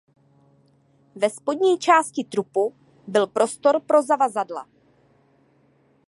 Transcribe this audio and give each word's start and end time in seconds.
Ve 1.15 1.29
spodní 1.29 1.79
části 1.79 2.23
trupu 2.23 2.75
byl 3.07 3.27
prostor 3.27 3.81
pro 3.87 4.01
zavazadla. 4.03 4.67